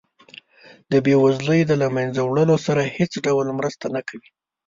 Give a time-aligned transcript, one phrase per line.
[0.91, 4.29] د بیوزلۍ د له مینځه وړلو سره هیڅ ډول مرسته نه کوي.